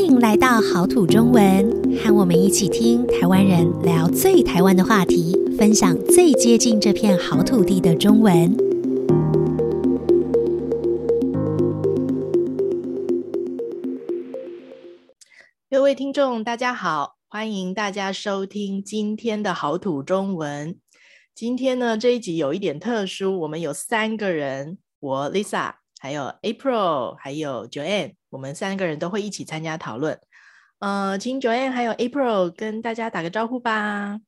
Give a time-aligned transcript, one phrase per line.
[0.00, 8.56] 欢迎来到好土中文，和我们一起听台湾人聊最台湾的话题，分享最接近这片好土地的中文。
[15.68, 20.78] 各位听众，大家好，欢迎大家收听今天的好土中文。
[21.34, 28.14] 今天呢，这一集有一点特殊，我们有三个人，我 Lisa，还有 April，还有 Joanne。
[28.30, 30.18] 我们三个人都会一起参加讨论，
[30.78, 34.18] 呃，请 Joanne 还有 April 跟大家打个招呼吧。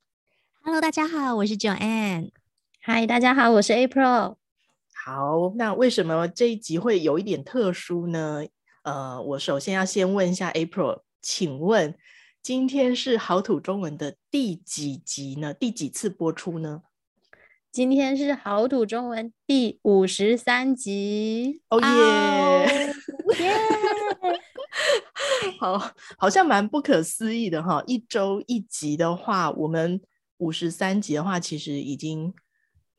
[0.63, 2.31] Hello，大家好，我是 Joanne。
[2.85, 4.37] Hi，大家好，我是 April。
[4.93, 8.45] 好，那为什么这一集会有一点特殊呢？
[8.83, 11.97] 呃，我首先要先问一下 April，请问
[12.43, 15.55] 今天是好土中文的第几集呢？
[15.55, 16.83] 第几次播出呢？
[17.73, 21.63] 今天是好土中文第五十三集。
[21.71, 22.95] 哦耶！
[23.41, 23.57] 耶！
[25.59, 25.79] 好，
[26.19, 27.83] 好像蛮不可思议的哈。
[27.87, 29.99] 一周一集的话，我们
[30.37, 32.35] 五十三集的话，其实已经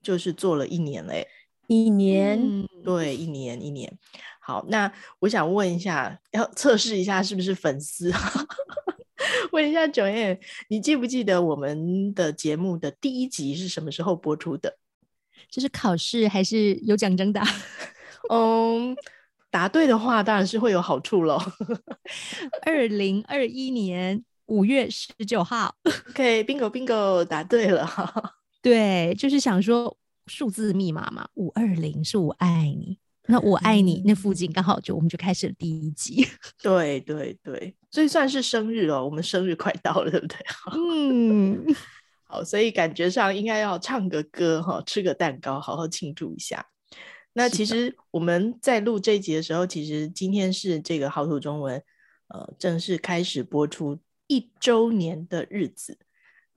[0.02, 1.28] 就是做了一年嘞。
[1.68, 3.96] 一年，嗯，对，一年一年。
[4.42, 8.12] 好，那我想问一下，要测试一下是不是粉丝？
[9.54, 14.78] 问一下 Joanne，你记不记得我们的节目的第一集是什么时候播出的？
[15.48, 17.46] 就是考试还是有奖征答？
[18.34, 18.96] 嗯，
[19.52, 21.40] 答对的话当然是会有好处喽。
[22.66, 25.76] 二零二一年五月十九号
[26.10, 27.88] ，OK，Bingo Bingo，答对了。
[28.64, 32.98] 对，就是想说数字密码嘛，五二零是我爱你。
[33.26, 36.28] 那我爱你，嗯、那附近刚好就我们就开始了第一集。
[36.62, 40.38] 对对对，所以算是生日哦，我们生日快到了，对不对？
[40.76, 41.66] 嗯，
[42.28, 46.66] 好，所以感觉上应该要唱个歌哈，吃个蛋糕，好好庆祝一下。
[47.32, 51.82] 那其实我们在录这一集的时候，其实今天是这个好土中文
[52.28, 55.98] 呃正式开始播出一周年的日子。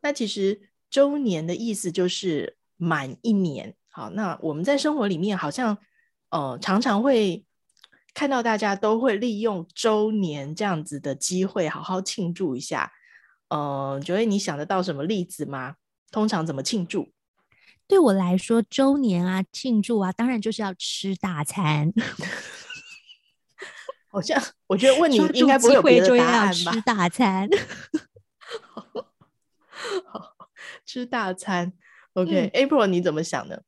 [0.02, 3.76] 那其实周年的意思就是满一年。
[3.88, 5.78] 好，那我们在生活里面好像。
[6.30, 7.44] 呃，常常会
[8.14, 12.92] 看到大家都会利用周年这样子的机会，好好庆祝一下。
[13.48, 15.76] 呃，觉得你想得到什么例子吗？
[16.10, 17.12] 通常怎么庆祝？
[17.86, 21.92] 对我来说，周年啊，庆祝啊，当然就是要吃大餐。
[24.10, 26.72] 好像我觉得问你应该不会有别的答案吧？
[26.72, 27.48] 吃大餐，
[30.06, 30.34] 好，
[30.86, 31.74] 吃大餐。
[32.14, 33.60] OK，April，嗯，你怎么想呢？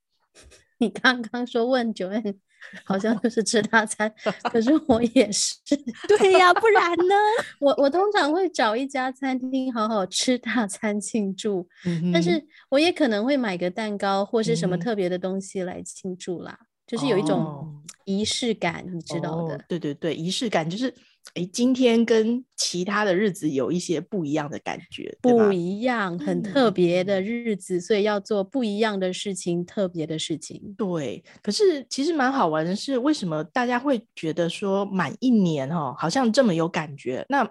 [0.78, 2.37] 你刚刚说问 Joanne。
[2.84, 4.12] 好像就是吃大餐，
[4.50, 5.55] 可是我也是。
[6.09, 7.15] 对呀，不然呢？
[7.61, 19.55] 我我通常会找一家餐厅好好吃大餐庆祝，嗯，但是我也可能会买个蛋糕或是什么特别的东西来庆祝啦，嗯，就是有一种仪式感，哦，你知道的。
[19.55, 20.93] 哦，对对对，仪式感就是。
[21.34, 30.75] 哎，今天跟其他的日子有一些不一样的感觉，不一样，很特别的日子，嗯，所以要做不一样的事情，特别的事情。
[30.77, 37.25] 对，可是其实蛮好玩的是，为什么大家会觉得说满一年哦，好像这么有感觉？
[37.28, 37.45] 那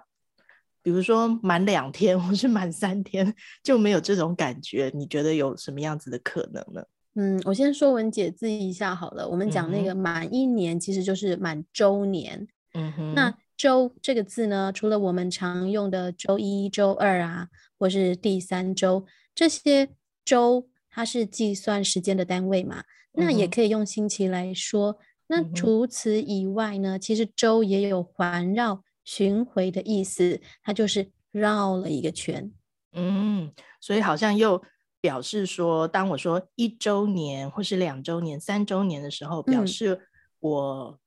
[0.82, 4.90] 比如说满两天或是满三天就没有这种感觉？
[4.94, 6.82] 你觉得有什么样子的可能呢？
[7.14, 9.26] 嗯，我先说文解字一下好了。
[9.26, 12.46] 我们讲那个满一年，其实就是满周年。
[12.74, 13.34] 嗯哼，那。
[13.58, 19.04] 周这个字呢，除了我们常用的周一、周二啊，或是第三周，
[19.34, 19.90] 这些
[20.24, 24.98] 周它是计算时间的单位嘛，嗯、那也可以用星期来说。
[25.26, 32.52] 那除此以外呢，嗯、其实周也有环绕、巡回的意思，它就是绕了一个圈。
[32.92, 34.62] 嗯，所以好像又
[35.00, 40.00] 表示说，当我说一周年或是两周年、三周年的时候，表示
[40.38, 41.00] 我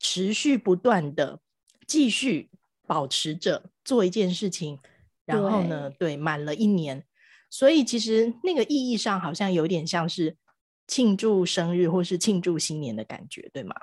[0.00, 1.38] 持续不断的。
[1.86, 2.50] 继续
[2.86, 4.78] 保持着做一件事情，
[5.24, 7.04] 然后呢，对，满了一年，
[7.50, 10.36] 所以其实那个意义上好像有点像是
[10.86, 13.74] 庆祝生日或是庆祝新年的感觉，对吗？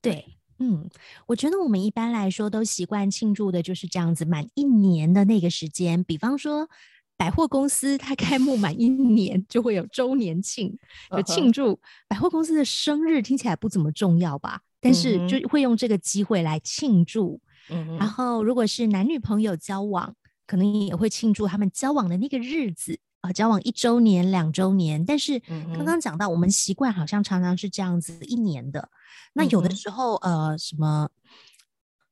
[0.00, 0.88] 对，嗯，
[1.26, 6.68] 我觉得我们一般来说都习惯庆祝的就是这样子，满一年的那个时间，比方说
[7.16, 10.78] 百货公司它开幕满一年就会有周年庆，
[11.10, 14.62] 有庆祝百货公司的生日，听起来不怎么重要吧？
[14.82, 17.40] 但是就会用这个机会来庆祝。
[17.70, 20.14] 嗯，然后如果是男女朋友交往，
[20.46, 25.02] 可能也会庆祝他们交往的那个日子啊，呃，交往一周年、两周年。
[25.04, 25.38] 但是
[25.72, 28.88] 刚刚讲到，我们习惯好像常常是这样子一年的。
[29.32, 31.08] 那有的时候，呃，什么，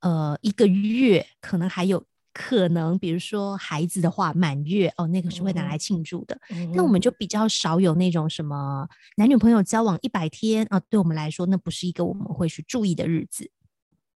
[0.01, 2.05] 呃，一个月可能还有
[2.49, 6.39] 可能，比如说孩子的话，满月哦，那个是会拿来庆祝的。
[6.75, 13.51] 那我们就比较少有那种什么男女朋友交往一百天啊，对我们来说，那不是一个我们会去注意的日子。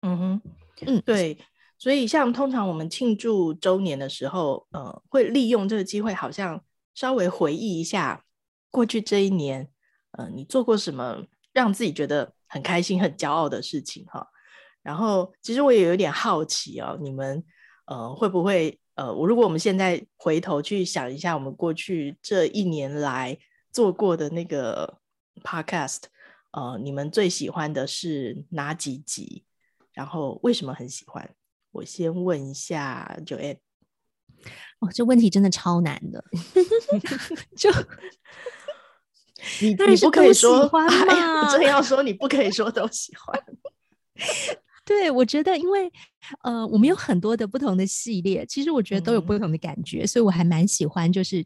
[0.02, 0.42] 嗯哼。
[0.86, 1.38] 嗯，对，
[1.78, 6.62] 所以像通常我们庆祝周年的时候，呃，会利用这个机会，好像
[6.96, 8.25] 稍微回忆一下
[8.72, 9.70] 过去这一年，
[10.12, 11.24] 呃，你做过什么
[11.54, 14.28] 让自己觉得很开心、很骄傲的事情哈。
[14.81, 17.42] 然后，其实我也有点好奇哦，你们
[17.85, 23.38] 呃会不会呃，我如果我们现在回头去想一下，我们过去这一年来
[23.71, 25.00] 做过的那个
[25.44, 26.01] podcast，
[26.51, 29.44] 呃，你们最喜欢的是哪几集？
[29.94, 31.33] 然后为什么很喜欢？
[31.71, 33.57] 我先问一下 Joanne。
[34.79, 36.24] 哦，这问题真的超难的。
[37.57, 37.71] 就
[39.62, 41.50] 你你不可以说欢吗？
[41.51, 43.44] 真要说你不可以说都喜欢。
[44.85, 45.91] 对，我觉得因为
[46.44, 51.45] 呃，我们有很多的不同的系列，其实我觉得都有不同的感觉，嗯、所以我还蛮喜欢，就是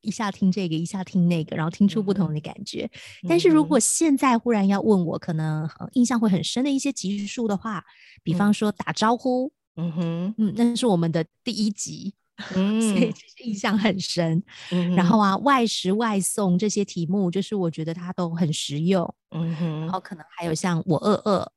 [0.00, 2.90] 一下听这个，一下听那个，然后听出不同的感觉。
[3.22, 7.84] 嗯、但是如果现在忽然要问我，可能、呃、印象会很深的一些集数的话，
[8.24, 12.12] 比方说打招呼，嗯哼，嗯，那是我们的第一集，
[12.56, 13.14] 嗯，所以
[13.44, 14.42] 印象很深。
[14.72, 19.54] 嗯、然后啊，外食外送这些题目，就是我觉得它都很实用，嗯。
[19.54, 21.52] 哼，然后可能还有像我饿饿。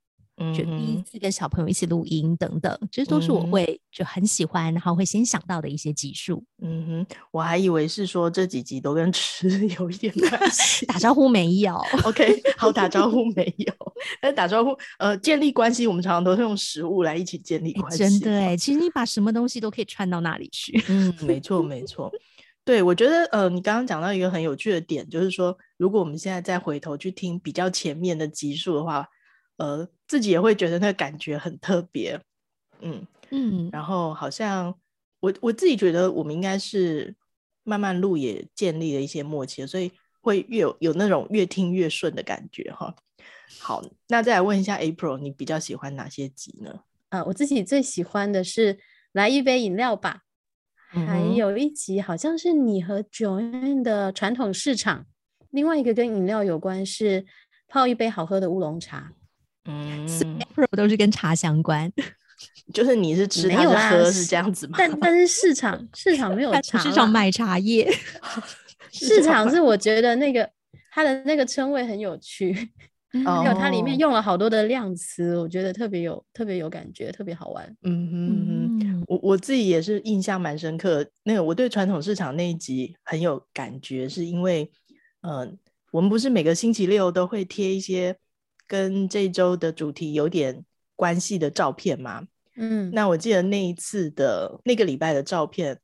[0.54, 6.44] 就第一次跟小朋友一起录音等等，这、嗯、都是我会就很喜欢，然后会先想到的一些集数。
[6.62, 10.86] 嗯哼，我还以为是说这几集都跟吃有一点关系。
[10.92, 13.74] 打招呼没有？OK， 好，打招呼没有。
[14.22, 17.98] 但打招呼，呃，建立关系，我们常常都是用食物来一起建立关系。
[17.98, 20.84] 真的哎， 其实你把什么东西都可以串到那里去。
[20.90, 22.12] 嗯，没错，没错。
[22.66, 29.08] 对，我觉得呃，你刚刚讲到一个很有趣的点，就是说，如果我们现在再回头去听比较前面的集数的话。
[29.58, 32.19] 呃，自己也会觉得那个感觉很特别，
[32.81, 34.74] 嗯嗯，然后好像
[35.19, 37.16] 我我自己觉得我们应该是
[37.63, 39.92] 慢慢录也建立了一些默契，所以
[40.22, 42.96] 会越有有那种越听越顺的感觉哈。
[43.60, 46.81] 好，那再来问一下 April，你比较喜欢哪些集呢？
[47.10, 48.80] 啊，我自己最喜欢的是
[49.12, 50.22] 来一杯饮料吧，
[50.94, 55.06] 嗯、还有一集好像是你和 Joanne 的传统市场，
[55.50, 57.25] 另外一个跟饮料有关是
[57.68, 59.13] 泡一杯好喝的乌龙茶。
[59.66, 60.08] 嗯
[60.54, 61.92] ，Pro 都是跟茶相关，
[62.74, 64.76] 就是你是吃，他是喝，是这样子吗？
[64.78, 67.92] 但 但是市场市场没有茶，市场买茶叶。
[68.92, 70.50] 市场是我觉得那个
[70.92, 72.54] 它的那个称谓很有趣，
[73.26, 77.66] 还有它里面用了好多的量词，我觉得特别有特别有感觉，特别好玩。
[77.82, 81.06] 嗯嗯嗯，我我自己也是印象蛮深刻。
[81.24, 84.72] 那个我对传统市场那一集很有感觉，是因为
[85.22, 85.54] 嗯、呃，
[85.92, 88.16] 我们不是每个星期六都会贴一些。
[88.68, 90.64] 跟这周的主题有点
[90.96, 92.24] 关系的照片嘛，
[92.56, 95.78] 嗯，那我记得那一次的那个礼拜的照片，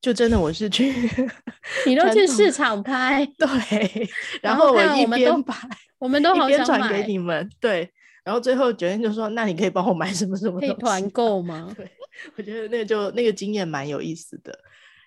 [0.00, 0.92] 就真的我是去，
[1.86, 4.08] 你都去市场拍， 对，
[4.40, 5.68] 然后我一边拍，
[5.98, 7.90] 我们都好想传给你们，对，
[8.24, 11.72] 然后最后决定就说，那你可以帮我买什么什么，可以团购吗？
[11.76, 11.90] 对，
[12.36, 14.58] 我觉得那个就那个经验蛮有意思的。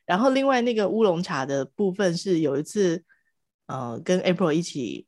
[0.05, 3.03] 然后另外那个乌龙茶的部分是有一次，
[3.67, 5.07] 呃，跟 April 一起。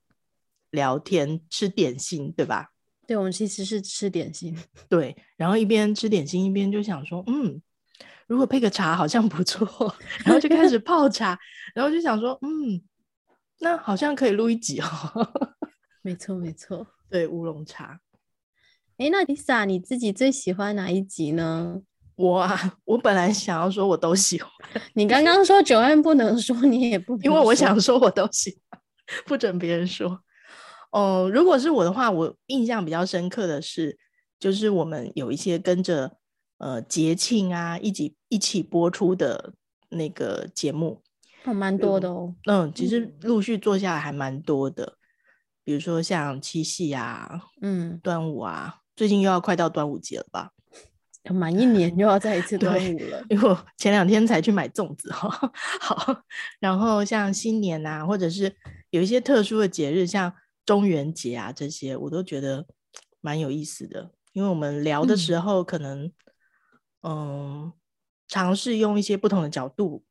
[0.71, 2.71] 聊天吃点心，对吧？
[3.07, 4.55] 对，我们其实是吃点心。
[4.87, 7.61] 对，然后一边吃点心一边就想说，嗯，
[8.27, 9.67] 如果配个茶好像不错，
[10.23, 11.37] 然后就开始泡茶，
[11.73, 12.81] 然后就想说，嗯，
[13.59, 14.87] 那好像可以录一集哦。
[16.03, 17.99] 没错，没错，对，乌龙茶。
[18.97, 21.81] 哎，那 Lisa 你自己最喜欢哪一集呢？
[22.15, 24.51] 我啊，我本来想要说我都喜欢。
[24.93, 28.81] 你刚刚说 Joanne 不能说，你也不因为我想说我都喜欢，
[29.25, 30.21] 不准别人说。
[30.91, 33.95] 哦、呃，如果是我的话，我印象比较深刻的是，
[34.39, 36.17] 就是我们有一些跟着
[36.57, 39.53] 呃节庆啊一起一起播出的
[39.89, 41.03] 那个节目，
[41.43, 42.33] 还蛮多的哦。
[42.47, 44.97] 嗯，其实陆续做下来还蛮多的，嗯、
[45.63, 50.49] 比如说像七夕啊，嗯，端午啊，最近又要快到端午节了吧？
[51.31, 55.29] 满一年又要再一次端午了，因为我前两天才去买粽子哈。
[55.79, 56.23] 好，
[56.59, 58.55] 然后像新年啊，或者是
[58.89, 60.33] 有一些特殊的节日，像。
[60.69, 62.63] 中元节啊，这些我都觉得
[63.21, 66.11] 蛮有意思的，因为我们聊的时候可能，
[67.01, 67.73] 嗯，
[68.27, 70.03] 尝试、嗯、用一些不同的角度，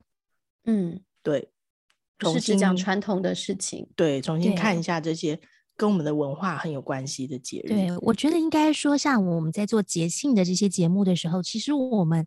[0.65, 1.53] 嗯，对，
[2.19, 5.41] 重新讲传统的事情，对，重新看一下这些
[5.77, 7.69] 跟我们的文化很有关系的节日。
[7.69, 12.27] 对，我觉得应该说，像我们在做节庆的这些节目的时候，其实我们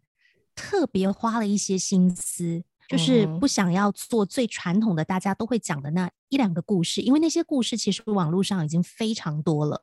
[0.56, 2.64] 特别花了一些心思。
[2.88, 9.82] 就是不想要做最传统的，大家都会讲的那一两个故事，因为那些故事其实网络上已经非常多了，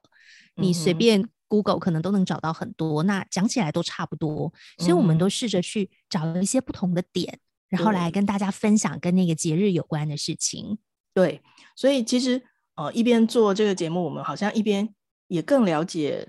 [0.57, 7.39] 你随便 Google 可能都能找到很多，那讲起来都差不多，所以我们都试着去找一些不同的点，
[7.69, 10.79] 然后来跟大家分享跟那个节日有关的事情。
[11.15, 11.41] 对，
[11.75, 12.43] 所以其实
[12.75, 14.95] 呃一边做这个节目，我们好像一边
[15.29, 16.29] 也更了解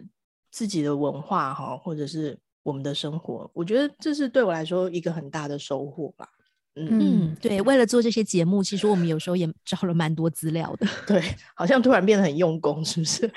[0.50, 3.52] 自己的文化哈，或者是我们的生活。
[3.54, 6.30] 我觉得这是对我来说一个很大的收获吧。
[6.88, 10.88] 嗯，对，为了做这些节目，其实我们有时候也找了蛮多资料的。
[11.06, 11.22] 对，
[11.56, 13.30] 好像突然变得很用功，是不是？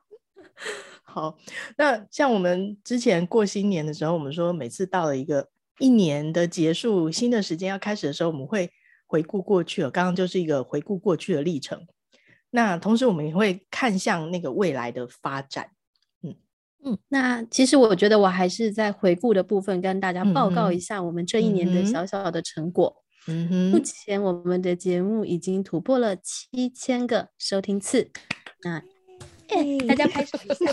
[1.04, 1.36] 好，
[1.76, 5.48] 那像我们之前过新年的时候，我们说每次到了一个
[5.78, 8.70] 一年的结束，新的时间要开始的时候，我们会
[9.06, 9.90] 回顾过去了。
[9.90, 11.86] 刚刚就是一个回顾过去的历程。
[12.50, 15.70] 那同时，我们也会看向那个未来的发展。
[16.84, 23.04] 嗯，那其实我觉得我还是在回顾的部分跟大家报告一下我们这一年的小小的成果。
[23.26, 28.10] 嗯哼，目前我们的节目已经突破了七千个收听次。
[28.64, 28.82] 那，
[29.50, 30.72] 哎，大家拍手一下。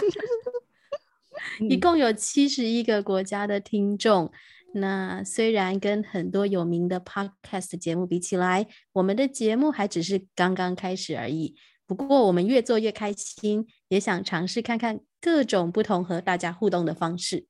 [1.70, 4.32] 一共有七十一个国家的听众。
[4.74, 11.56] 那虽然跟很多有名的 Podcast 节目比起来，我们的节目还只是刚刚开始而已。
[11.88, 17.48] 不过我们越做越开心，也想尝试看看各种不同和大家互动的方式。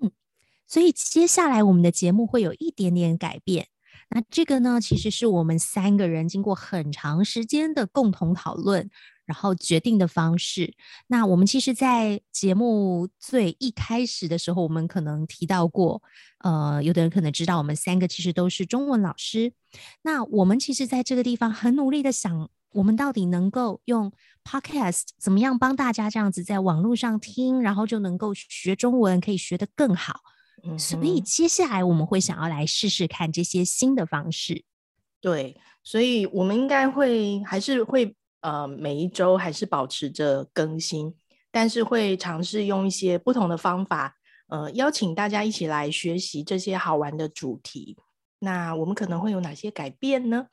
[0.00, 0.10] 嗯，
[0.66, 3.68] 所以接下来我们的节目会有一点点改变。
[4.10, 8.90] 那这个呢，其实是我们三个人经过很长时间的共同讨论，
[9.26, 10.72] 然后决定的方式。
[11.08, 16.02] 那我们其实，在节目最一开始的时候，我们可能提到过，
[16.38, 19.52] 呃，有的人可能知道，我们三个其实都是中文老师。
[20.02, 22.48] 那我们其实在这个地方很努力的想。
[22.72, 24.12] 我们到底能够用
[24.44, 30.20] Podcast 怎么样帮大家这样子在网络上听，然后就能够学中文，可以学得更好。
[30.62, 34.62] 嗯，所以接下来我们会想要来试试看这些新的方式。
[35.22, 41.14] 对，所以我们应该会还是会呃每一周还是保持着更新，
[41.50, 44.16] 但是会尝试用一些不同的方法，
[44.48, 47.96] 呃，邀请大家一起来学习这些好玩的主题。
[48.38, 50.48] 那我们可能会有哪些改变呢？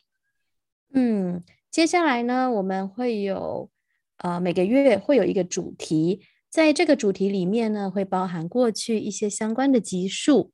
[0.94, 1.44] 嗯。
[1.74, 3.68] 接下来呢，我们会有
[4.18, 10.52] 呃每个月会有一个主题，在这个主题里面呢，会包含过去一些相关的集数，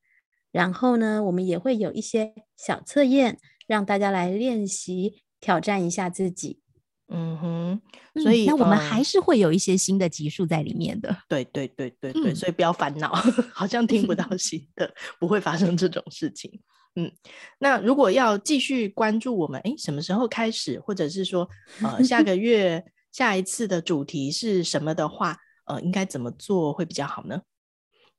[0.53, 6.61] 然后呢，我们也会有一些小测验，让大家来练习挑战一下自己。
[7.11, 7.81] 嗯哼，
[8.21, 11.15] 所以、嗯、那我们还是会有一些新的集数在里面的。
[11.27, 13.11] 对对对对对，所以不要烦恼，
[13.51, 16.61] 好像听不到 新的，不会发生这种事情。
[16.95, 17.11] 嗯，
[17.59, 21.49] 那如果要继续关注我们，诶，什么时候开始，或者是说，
[21.81, 27.41] 呃，下个月下一次的主题是什么的话，呃，应该怎么做会比较好呢？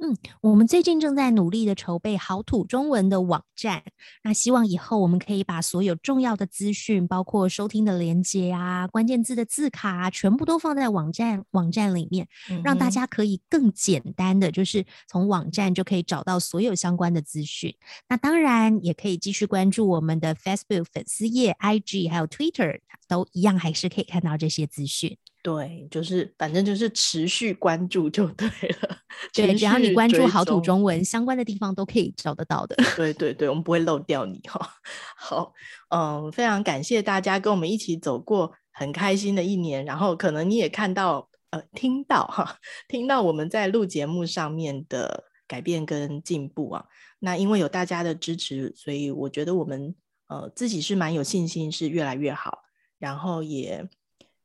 [0.02, 3.82] 嗯，我们最近正在努力的筹备好土中文的网站，
[4.22, 12.26] 那希望以后我们可以把所有重要的资讯，包括收听的连接啊、关键字的字卡啊，全部都放在网站网站里面，
[12.64, 17.74] 让大家可以更简单的，就是从网站就可以找到所有相关的资讯。
[18.08, 25.18] 那当然也可以继续关注我们的 Facebook 粉丝页、IG 还有 Twitter，都一样还是可以看到这些资讯。
[25.42, 28.98] 对，就是反正就是持续关注就对了。
[29.32, 32.76] 对，只要你关注好土中文相关的地方都可以找得到的。
[32.94, 34.60] 对对对，我们不会漏掉你哈。
[35.16, 35.50] 好，
[35.88, 39.82] 嗯，非常感谢大家跟我们一起走过很开心的一年。
[39.86, 46.84] 然后可能你也看到呃听到哈，听到我们在录节目上面的改变跟进步啊。
[47.20, 49.94] 那因为有大家的支持，所以我觉得我们
[50.28, 52.58] 呃自己是蛮有信心，是越来越好，
[52.98, 53.88] 然后也。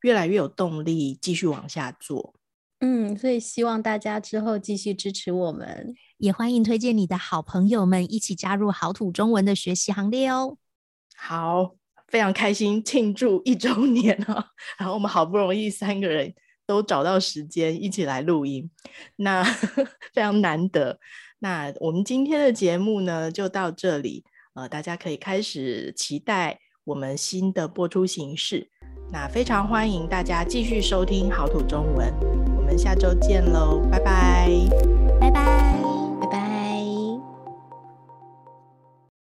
[0.06, 2.32] 越来越有动力继续往下做，
[2.78, 10.58] 嗯，所以希望大家之后继续支持我们，也欢迎推荐你的好朋友们一起加入好土中文的学习行列哦。
[11.16, 11.74] 好，
[12.06, 14.52] 非常开心庆祝一周年啊！
[14.78, 16.32] 然后我们好不容易三个人
[16.64, 18.70] 都找到时间一起来录音，
[19.16, 19.42] 那
[20.14, 21.00] 非常难得。
[21.40, 28.70] 那我们今天的节目呢，就到这里，呃，大家可以开始期待我们新的播出形式。
[29.16, 32.12] 那非常欢迎大家继续收听好土中文，
[32.54, 34.50] 我们下周见喽，拜拜，
[35.18, 35.65] 拜拜。